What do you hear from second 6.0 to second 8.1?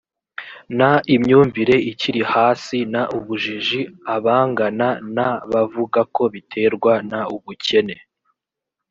ko biterwa n ubukene